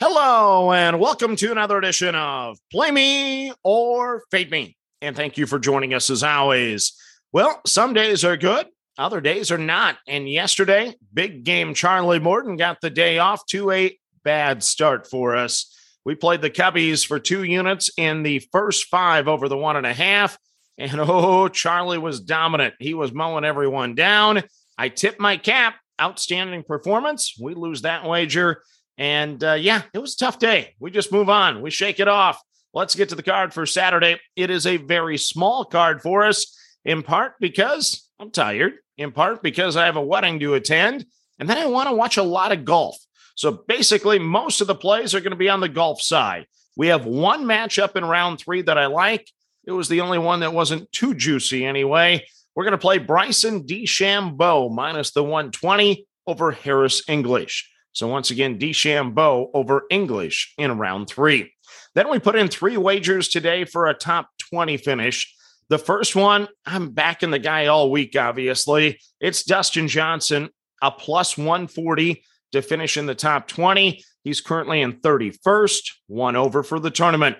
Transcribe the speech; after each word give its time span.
Hello, 0.00 0.70
and 0.70 1.00
welcome 1.00 1.34
to 1.34 1.50
another 1.50 1.76
edition 1.76 2.14
of 2.14 2.56
Play 2.70 2.92
Me 2.92 3.52
or 3.64 4.22
Fade 4.30 4.48
Me. 4.48 4.76
And 5.02 5.16
thank 5.16 5.36
you 5.36 5.44
for 5.44 5.58
joining 5.58 5.92
us 5.92 6.08
as 6.08 6.22
always. 6.22 6.96
Well, 7.32 7.60
some 7.66 7.94
days 7.94 8.24
are 8.24 8.36
good, 8.36 8.68
other 8.96 9.20
days 9.20 9.50
are 9.50 9.58
not. 9.58 9.98
And 10.06 10.30
yesterday, 10.30 10.94
big 11.12 11.42
game 11.42 11.74
Charlie 11.74 12.20
Morton 12.20 12.56
got 12.56 12.80
the 12.80 12.90
day 12.90 13.18
off 13.18 13.44
to 13.46 13.72
a 13.72 13.98
bad 14.22 14.62
start 14.62 15.10
for 15.10 15.34
us. 15.34 15.76
We 16.04 16.14
played 16.14 16.42
the 16.42 16.50
Cubbies 16.50 17.04
for 17.04 17.18
two 17.18 17.42
units 17.42 17.90
in 17.96 18.22
the 18.22 18.38
first 18.52 18.84
five 18.84 19.26
over 19.26 19.48
the 19.48 19.58
one 19.58 19.74
and 19.74 19.86
a 19.86 19.92
half. 19.92 20.38
And 20.78 20.92
oh, 21.00 21.48
Charlie 21.48 21.98
was 21.98 22.20
dominant. 22.20 22.74
He 22.78 22.94
was 22.94 23.12
mowing 23.12 23.44
everyone 23.44 23.96
down. 23.96 24.44
I 24.78 24.90
tip 24.90 25.18
my 25.18 25.38
cap. 25.38 25.74
Outstanding 26.00 26.62
performance. 26.62 27.34
We 27.42 27.54
lose 27.54 27.82
that 27.82 28.04
wager. 28.04 28.62
And 28.98 29.42
uh, 29.42 29.54
yeah, 29.54 29.82
it 29.94 29.98
was 30.00 30.14
a 30.14 30.18
tough 30.18 30.38
day. 30.38 30.74
We 30.80 30.90
just 30.90 31.12
move 31.12 31.30
on, 31.30 31.62
we 31.62 31.70
shake 31.70 32.00
it 32.00 32.08
off. 32.08 32.42
Let's 32.74 32.94
get 32.94 33.08
to 33.08 33.14
the 33.14 33.22
card 33.22 33.54
for 33.54 33.64
Saturday. 33.64 34.20
It 34.36 34.50
is 34.50 34.66
a 34.66 34.76
very 34.76 35.16
small 35.16 35.64
card 35.64 36.02
for 36.02 36.24
us, 36.24 36.54
in 36.84 37.02
part 37.02 37.34
because 37.40 38.10
I'm 38.20 38.30
tired, 38.30 38.74
in 38.98 39.12
part 39.12 39.42
because 39.42 39.76
I 39.76 39.86
have 39.86 39.96
a 39.96 40.04
wedding 40.04 40.40
to 40.40 40.54
attend, 40.54 41.06
and 41.38 41.48
then 41.48 41.56
I 41.56 41.66
want 41.66 41.88
to 41.88 41.94
watch 41.94 42.16
a 42.18 42.22
lot 42.22 42.52
of 42.52 42.64
golf. 42.64 42.96
So 43.36 43.64
basically, 43.68 44.18
most 44.18 44.60
of 44.60 44.66
the 44.66 44.74
plays 44.74 45.14
are 45.14 45.20
going 45.20 45.30
to 45.30 45.36
be 45.36 45.48
on 45.48 45.60
the 45.60 45.68
golf 45.68 46.02
side. 46.02 46.46
We 46.76 46.88
have 46.88 47.06
one 47.06 47.44
matchup 47.44 47.96
in 47.96 48.04
round 48.04 48.38
three 48.38 48.62
that 48.62 48.78
I 48.78 48.86
like. 48.86 49.30
It 49.64 49.72
was 49.72 49.88
the 49.88 50.00
only 50.00 50.18
one 50.18 50.40
that 50.40 50.52
wasn't 50.52 50.90
too 50.92 51.14
juicy 51.14 51.64
anyway. 51.64 52.24
We're 52.54 52.64
going 52.64 52.72
to 52.72 52.78
play 52.78 52.98
Bryson 52.98 53.64
DeChambeau 53.64 54.72
minus 54.72 55.12
the 55.12 55.22
120 55.22 56.06
over 56.26 56.50
Harris 56.50 57.08
English. 57.08 57.70
So 57.92 58.08
once 58.08 58.30
again, 58.30 58.58
DeChambeau 58.58 59.50
over 59.54 59.84
English 59.90 60.54
in 60.58 60.78
round 60.78 61.08
three. 61.08 61.52
Then 61.94 62.10
we 62.10 62.18
put 62.18 62.36
in 62.36 62.48
three 62.48 62.76
wagers 62.76 63.28
today 63.28 63.64
for 63.64 63.86
a 63.86 63.94
top 63.94 64.28
20 64.50 64.76
finish. 64.76 65.34
The 65.68 65.78
first 65.78 66.16
one, 66.16 66.48
I'm 66.64 66.90
backing 66.90 67.30
the 67.30 67.38
guy 67.38 67.66
all 67.66 67.90
week, 67.90 68.16
obviously. 68.16 69.00
It's 69.20 69.42
Dustin 69.42 69.88
Johnson, 69.88 70.48
a 70.82 70.90
plus 70.90 71.36
140 71.36 72.22
to 72.52 72.62
finish 72.62 72.96
in 72.96 73.06
the 73.06 73.14
top 73.14 73.48
20. 73.48 74.02
He's 74.24 74.40
currently 74.40 74.80
in 74.80 74.94
31st, 74.94 75.90
one 76.06 76.36
over 76.36 76.62
for 76.62 76.78
the 76.78 76.90
tournament. 76.90 77.36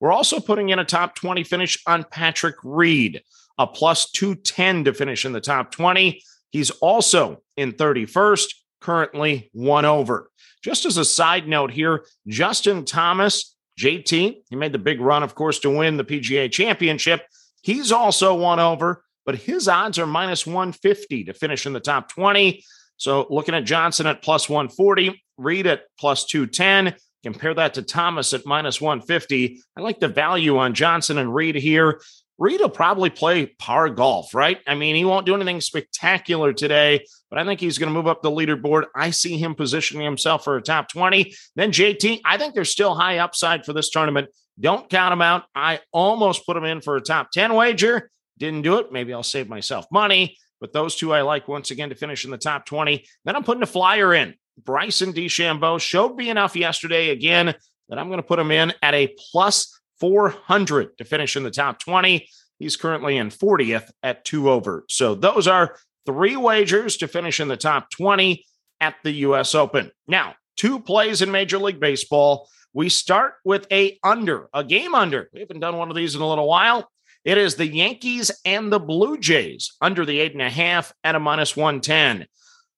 We're 0.00 0.12
also 0.12 0.40
putting 0.40 0.70
in 0.70 0.78
a 0.78 0.84
top 0.84 1.14
20 1.14 1.44
finish 1.44 1.78
on 1.86 2.04
Patrick 2.10 2.56
Reed, 2.64 3.22
a 3.58 3.66
plus 3.66 4.10
210 4.10 4.84
to 4.84 4.94
finish 4.94 5.24
in 5.24 5.32
the 5.32 5.40
top 5.40 5.70
20. 5.70 6.22
He's 6.50 6.70
also 6.70 7.42
in 7.56 7.72
31st, 7.72 8.46
currently 8.80 9.50
one 9.52 9.84
over. 9.84 10.30
Just 10.62 10.84
as 10.84 10.96
a 10.96 11.04
side 11.04 11.48
note 11.48 11.70
here, 11.70 12.04
Justin 12.26 12.84
Thomas, 12.84 13.56
JT, 13.78 14.42
he 14.48 14.56
made 14.56 14.72
the 14.72 14.78
big 14.78 15.00
run, 15.00 15.22
of 15.22 15.34
course, 15.34 15.58
to 15.60 15.70
win 15.70 15.96
the 15.96 16.04
PGA 16.04 16.50
championship. 16.50 17.22
He's 17.62 17.92
also 17.92 18.34
one 18.34 18.60
over, 18.60 19.04
but 19.24 19.36
his 19.36 19.68
odds 19.68 19.98
are 19.98 20.06
minus 20.06 20.46
150 20.46 21.24
to 21.24 21.34
finish 21.34 21.66
in 21.66 21.72
the 21.72 21.80
top 21.80 22.08
20. 22.10 22.62
So 22.96 23.26
looking 23.30 23.54
at 23.54 23.64
Johnson 23.64 24.06
at 24.06 24.22
plus 24.22 24.48
140, 24.48 25.22
Reed 25.38 25.66
at 25.66 25.82
plus 25.98 26.26
210. 26.26 26.96
Compare 27.22 27.54
that 27.54 27.74
to 27.74 27.82
Thomas 27.82 28.32
at 28.32 28.46
minus 28.46 28.80
150. 28.80 29.60
I 29.76 29.80
like 29.80 30.00
the 30.00 30.08
value 30.08 30.58
on 30.58 30.74
Johnson 30.74 31.18
and 31.18 31.34
Reed 31.34 31.54
here. 31.54 32.00
Reed 32.40 32.62
will 32.62 32.70
probably 32.70 33.10
play 33.10 33.44
par 33.46 33.90
golf, 33.90 34.34
right? 34.34 34.58
I 34.66 34.74
mean, 34.74 34.96
he 34.96 35.04
won't 35.04 35.26
do 35.26 35.34
anything 35.34 35.60
spectacular 35.60 36.54
today, 36.54 37.04
but 37.28 37.38
I 37.38 37.44
think 37.44 37.60
he's 37.60 37.76
going 37.76 37.90
to 37.90 37.94
move 37.94 38.06
up 38.08 38.22
the 38.22 38.30
leaderboard. 38.30 38.86
I 38.96 39.10
see 39.10 39.36
him 39.36 39.54
positioning 39.54 40.04
himself 40.04 40.42
for 40.42 40.56
a 40.56 40.62
top 40.62 40.88
20. 40.88 41.34
Then 41.54 41.70
JT, 41.70 42.22
I 42.24 42.38
think 42.38 42.54
there's 42.54 42.70
still 42.70 42.94
high 42.94 43.18
upside 43.18 43.66
for 43.66 43.74
this 43.74 43.90
tournament. 43.90 44.28
Don't 44.58 44.88
count 44.88 45.12
him 45.12 45.20
out. 45.20 45.44
I 45.54 45.80
almost 45.92 46.46
put 46.46 46.56
him 46.56 46.64
in 46.64 46.80
for 46.80 46.96
a 46.96 47.02
top 47.02 47.30
10 47.30 47.52
wager. 47.52 48.10
Didn't 48.38 48.62
do 48.62 48.78
it. 48.78 48.90
Maybe 48.90 49.12
I'll 49.12 49.22
save 49.22 49.50
myself 49.50 49.84
money. 49.92 50.38
But 50.62 50.72
those 50.72 50.96
two 50.96 51.12
I 51.12 51.20
like 51.20 51.46
once 51.46 51.70
again 51.70 51.90
to 51.90 51.94
finish 51.94 52.24
in 52.24 52.30
the 52.30 52.38
top 52.38 52.64
20. 52.64 53.04
Then 53.26 53.36
I'm 53.36 53.44
putting 53.44 53.62
a 53.62 53.66
flyer 53.66 54.14
in. 54.14 54.34
Bryson 54.64 55.12
DeChambeau 55.12 55.78
showed 55.78 56.16
me 56.16 56.30
enough 56.30 56.56
yesterday 56.56 57.10
again 57.10 57.54
that 57.90 57.98
I'm 57.98 58.08
going 58.08 58.18
to 58.18 58.26
put 58.26 58.38
him 58.38 58.50
in 58.50 58.72
at 58.82 58.94
a 58.94 59.14
plus 59.30 59.79
400 60.00 60.98
to 60.98 61.04
finish 61.04 61.36
in 61.36 61.42
the 61.42 61.50
top 61.50 61.78
20. 61.78 62.28
He's 62.58 62.76
currently 62.76 63.16
in 63.16 63.28
40th 63.28 63.90
at 64.02 64.24
two 64.24 64.50
over. 64.50 64.84
So 64.88 65.14
those 65.14 65.46
are 65.46 65.76
three 66.06 66.36
wagers 66.36 66.96
to 66.98 67.08
finish 67.08 67.40
in 67.40 67.48
the 67.48 67.56
top 67.56 67.90
20 67.90 68.44
at 68.80 68.96
the 69.04 69.12
US 69.12 69.54
Open. 69.54 69.90
Now, 70.08 70.34
two 70.56 70.80
plays 70.80 71.22
in 71.22 71.30
Major 71.30 71.58
League 71.58 71.80
Baseball. 71.80 72.48
We 72.72 72.88
start 72.88 73.34
with 73.44 73.66
a 73.72 73.98
under, 74.04 74.48
a 74.54 74.64
game 74.64 74.94
under. 74.94 75.28
We 75.32 75.40
haven't 75.40 75.60
done 75.60 75.76
one 75.76 75.90
of 75.90 75.96
these 75.96 76.14
in 76.14 76.22
a 76.22 76.28
little 76.28 76.48
while. 76.48 76.88
It 77.24 77.36
is 77.36 77.56
the 77.56 77.66
Yankees 77.66 78.30
and 78.44 78.72
the 78.72 78.78
Blue 78.78 79.18
Jays 79.18 79.72
under 79.80 80.06
the 80.06 80.18
eight 80.20 80.32
and 80.32 80.42
a 80.42 80.48
half 80.48 80.92
at 81.04 81.14
a 81.14 81.20
minus 81.20 81.56
110. 81.56 82.26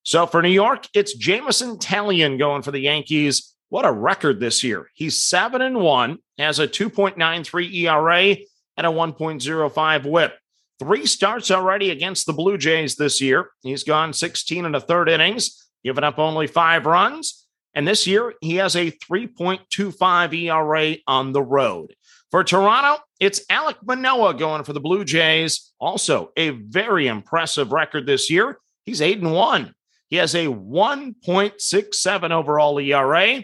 So 0.03 0.27
for 0.27 0.43
New 0.43 0.49
York, 0.49 0.89
it's 0.95 1.15
Jameson 1.15 1.79
Taillon 1.79 2.39
going 2.39 2.63
for 2.63 2.73
the 2.73 2.81
Yankees 2.81 3.52
what 3.73 3.87
a 3.87 3.91
record 3.91 4.39
this 4.39 4.63
year. 4.63 4.91
He's 4.93 5.23
7 5.23 5.63
and 5.63 5.81
1, 5.81 6.19
has 6.37 6.59
a 6.59 6.69
2.93 6.69 7.73
ERA 7.73 8.37
and 8.77 8.87
a 8.87 8.91
1.05 8.91 10.05
whip. 10.05 10.39
Three 10.79 11.07
starts 11.07 11.51
already 11.51 11.89
against 11.89 12.27
the 12.27 12.35
Blue 12.35 12.59
Jays 12.59 12.97
this 12.97 13.23
year. 13.23 13.49
He's 13.63 13.83
gone 13.83 14.13
16 14.13 14.67
and 14.67 14.77
a 14.77 14.81
third 14.81 15.09
innings, 15.09 15.71
given 15.83 16.05
up 16.05 16.19
only 16.19 16.49
five 16.49 16.85
runs. 16.85 17.47
And 17.73 17.89
this 17.89 18.07
year, 18.07 18.35
he 18.43 18.57
has 18.57 18.77
a 18.77 18.91
3.25 18.91 20.35
ERA 20.35 20.97
on 21.07 21.33
the 21.33 21.43
road. 21.43 21.95
For 22.31 22.45
Toronto, 22.45 23.03
it's 23.21 23.47
Alek 23.47 23.77
Manoah 23.83 24.35
going 24.35 24.65
for 24.65 24.75
the 24.75 24.81
Blue 24.81 25.03
Jays. 25.03 25.73
Also, 25.81 26.31
a 26.37 26.51
very 26.51 27.07
impressive 27.07 27.73
record 27.73 28.05
this 28.05 28.29
year. 28.29 28.59
He's 28.85 29.01
8 29.01 29.23
and 29.23 29.33
1. 29.33 29.75
He 30.11 30.17
has 30.17 30.35
a 30.35 30.45
1.67 30.45 32.31
overall 32.33 32.79
ERA 32.79 33.43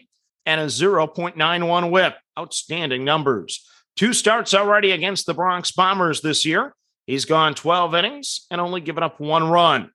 and 0.48 0.62
a 0.62 0.64
0.91 0.64 1.90
whip. 1.90 2.16
Outstanding 2.38 3.04
numbers. 3.04 3.68
Two 3.96 4.14
starts 4.14 4.54
already 4.54 4.92
against 4.92 5.26
the 5.26 5.34
Bronx 5.34 5.72
Bombers 5.72 6.22
this 6.22 6.46
year. 6.46 6.74
He's 7.06 7.26
gone 7.26 7.54
12 7.54 7.94
innings 7.94 8.46
and 8.50 8.60
only 8.60 8.80
given 8.80 9.02
up 9.02 9.20
one 9.20 9.48
run. 9.48 9.90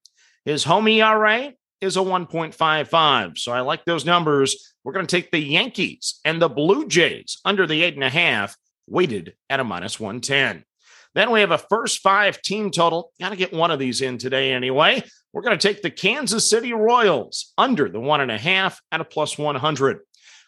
His 0.46 0.64
home 0.64 0.88
ERA 0.88 1.54
is 1.82 1.98
a 1.98 2.02
1.55. 2.02 3.38
So 3.38 3.52
I 3.52 3.62
like 3.62 3.84
those 3.86 4.06
numbers. 4.06 4.76
We're 4.84 4.94
going 4.94 5.08
to 5.08 5.16
take 5.16 5.32
the 5.32 5.40
Yankees 5.40 6.20
and 6.24 6.40
the 6.40 6.50
Blue 6.50 6.88
Jays 6.88 7.40
under 7.44 7.66
the 7.66 7.82
eight 7.82 7.96
and 7.96 8.04
a 8.04 8.10
half, 8.10 8.56
weighted 8.88 9.34
at 9.50 9.60
a 9.60 9.64
minus 9.64 10.00
110. 10.00 10.64
Then 11.16 11.32
we 11.32 11.40
have 11.40 11.52
a 11.52 11.58
first 11.58 12.02
five 12.02 12.42
team 12.42 12.70
total. 12.70 13.12
Got 13.20 13.30
to 13.30 13.36
get 13.36 13.54
one 13.54 13.72
of 13.72 13.80
these 13.80 14.02
in 14.02 14.18
today 14.20 14.52
anyway. 14.52 15.04
We're 15.32 15.42
going 15.42 15.58
to 15.58 15.68
take 15.68 15.82
the 15.82 15.90
Kansas 15.90 16.48
City 16.48 16.74
Royals 16.74 17.54
under 17.58 17.90
the 17.90 18.00
one 18.00 18.22
and 18.22 18.32
a 18.32 18.38
half 18.38 18.80
at 18.92 19.02
a 19.02 19.06
plus 19.06 19.38
100. 19.38 20.00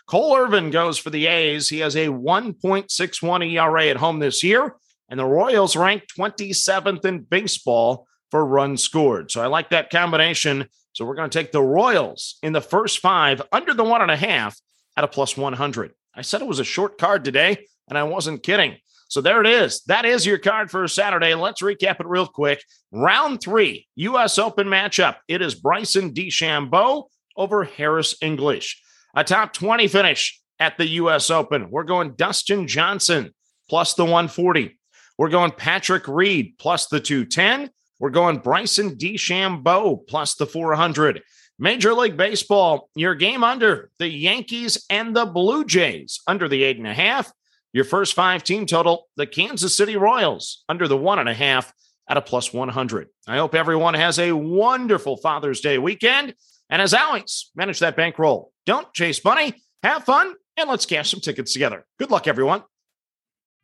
Cole 0.07 0.37
Irvin 0.37 0.69
goes 0.69 0.97
for 0.99 1.09
the 1.09 1.25
A's. 1.25 1.69
He 1.69 1.79
has 1.79 1.95
a 1.95 2.07
1.61 2.07 3.51
ERA 3.51 3.87
at 3.87 3.97
home 3.97 4.19
this 4.19 4.43
year, 4.43 4.75
and 5.09 5.19
the 5.19 5.25
Royals 5.25 5.75
rank 5.75 6.03
27th 6.17 7.05
in 7.05 7.21
baseball 7.21 8.07
for 8.29 8.45
runs 8.45 8.83
scored. 8.83 9.31
So 9.31 9.41
I 9.41 9.47
like 9.47 9.71
that 9.71 9.89
combination. 9.89 10.67
So 10.93 11.05
we're 11.05 11.15
going 11.15 11.29
to 11.29 11.37
take 11.37 11.51
the 11.51 11.61
Royals 11.61 12.37
in 12.43 12.53
the 12.53 12.61
first 12.61 12.99
five 12.99 13.41
under 13.51 13.73
the 13.73 13.83
one 13.83 14.01
and 14.01 14.11
a 14.11 14.15
half 14.15 14.59
at 14.95 15.03
a 15.03 15.07
plus 15.07 15.35
100. 15.35 15.91
I 16.13 16.21
said 16.21 16.41
it 16.41 16.47
was 16.47 16.59
a 16.59 16.63
short 16.63 16.97
card 16.97 17.25
today, 17.25 17.65
and 17.89 17.97
I 17.97 18.03
wasn't 18.03 18.43
kidding. 18.43 18.77
So 19.07 19.21
there 19.21 19.41
it 19.41 19.47
is. 19.47 19.81
That 19.83 20.05
is 20.05 20.25
your 20.25 20.37
card 20.37 20.71
for 20.71 20.87
Saturday. 20.87 21.35
Let's 21.35 21.61
recap 21.61 21.99
it 21.99 22.07
real 22.07 22.27
quick. 22.27 22.63
Round 22.91 23.41
three, 23.41 23.87
U.S. 23.95 24.37
Open 24.37 24.67
matchup. 24.67 25.17
It 25.27 25.41
is 25.41 25.55
Bryson 25.55 26.13
DeChambeau 26.13 27.05
over 27.37 27.63
Harris 27.63 28.15
English. 28.21 28.81
A 29.15 29.23
top 29.23 29.53
20 29.53 29.87
finish 29.87 30.41
at 30.59 30.77
the 30.77 30.87
U.S. 30.87 31.29
Open. 31.29 31.69
We're 31.69 31.83
going 31.83 32.15
Dustin 32.15 32.67
Johnson 32.67 33.33
plus 33.69 33.93
the 33.93 34.03
140. 34.03 34.77
We're 35.17 35.29
going 35.29 35.51
Patrick 35.51 36.07
Reed 36.07 36.55
plus 36.59 36.87
the 36.87 36.99
210. 36.99 37.69
We're 37.99 38.09
going 38.09 38.39
Bryson 38.39 38.95
DeChambeau 38.97 40.05
plus 40.07 40.35
the 40.35 40.45
400. 40.45 41.21
Major 41.57 41.93
League 41.93 42.17
Baseball, 42.17 42.89
your 42.95 43.15
game 43.15 43.43
under 43.43 43.89
the 43.97 44.09
Yankees 44.09 44.85
and 44.89 45.15
the 45.15 45.25
Blue 45.25 45.63
Jays 45.63 46.19
under 46.27 46.49
the 46.49 46.63
eight 46.63 46.77
and 46.77 46.87
a 46.87 46.93
half. 46.93 47.31
Your 47.71 47.85
first 47.85 48.13
five 48.13 48.43
team 48.43 48.65
total, 48.65 49.07
the 49.15 49.25
Kansas 49.25 49.75
City 49.75 49.95
Royals 49.95 50.63
under 50.67 50.89
the 50.89 50.97
one 50.97 51.19
and 51.19 51.29
a 51.29 51.33
half 51.33 51.71
at 52.09 52.17
a 52.17 52.21
plus 52.21 52.53
100. 52.53 53.07
I 53.27 53.37
hope 53.37 53.55
everyone 53.55 53.93
has 53.93 54.19
a 54.19 54.33
wonderful 54.33 55.17
Father's 55.17 55.61
Day 55.61 55.77
weekend. 55.77 56.35
And 56.69 56.81
as 56.81 56.93
always, 56.93 57.51
manage 57.55 57.79
that 57.79 57.95
bankroll. 57.95 58.51
Don't 58.65 58.91
chase 58.93 59.23
money, 59.23 59.61
have 59.83 60.03
fun, 60.03 60.33
and 60.57 60.69
let's 60.69 60.85
cash 60.85 61.11
some 61.11 61.19
tickets 61.19 61.53
together. 61.53 61.85
Good 61.99 62.11
luck, 62.11 62.27
everyone. 62.27 62.63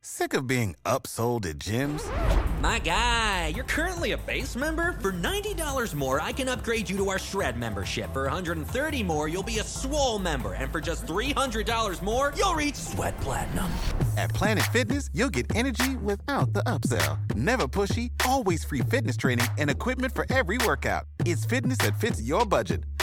Sick 0.04 0.34
of 0.34 0.48
being 0.48 0.76
upsold 0.84 1.46
at 1.46 1.60
gyms? 1.60 2.04
My 2.62 2.78
guy, 2.78 3.48
you're 3.56 3.64
currently 3.64 4.12
a 4.12 4.18
base 4.18 4.56
member. 4.56 4.94
For 5.02 5.12
$90 5.12 5.96
more, 5.96 6.22
I 6.22 6.32
can 6.32 6.48
upgrade 6.48 6.88
you 6.88 6.98
to 6.98 7.10
our 7.10 7.18
Shred 7.18 7.58
membership. 7.58 8.14
For 8.14 8.24
130 8.24 9.04
more, 9.04 9.28
you'll 9.28 9.42
be 9.42 9.60
a 9.60 9.64
Swole 9.64 10.20
member. 10.20 10.54
And 10.54 10.72
for 10.72 10.80
just 10.80 11.08
$300 11.08 12.02
more, 12.04 12.34
you'll 12.38 12.54
reach 12.54 12.76
Sweat 12.76 13.20
Platinum. 13.22 13.72
At 14.16 14.32
Planet 14.36 14.64
Fitness, 14.72 15.10
you'll 15.14 15.30
get 15.30 15.56
energy 15.56 15.96
without 15.98 16.54
the 16.54 16.64
upsell. 16.66 17.18
Never 17.34 17.68
pushy, 17.68 18.12
always 18.28 18.64
free 18.64 18.82
fitness 18.82 19.18
training 19.18 19.48
and 19.58 19.70
equipment 19.70 20.14
for 20.14 20.28
every 20.32 20.60
workout. 20.60 21.06
It's 21.26 21.46
fitness 21.46 21.80
that 21.80 22.00
fits 22.00 22.22
your 22.22 22.46
budget. 22.46 22.84